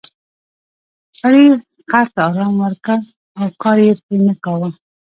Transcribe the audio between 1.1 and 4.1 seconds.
سړي خر ته ارام ورکړ او کار یې